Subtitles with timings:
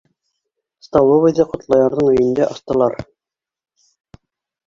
[0.85, 2.97] Столовойҙы Ҡотлоярҙың өйөндә астылар.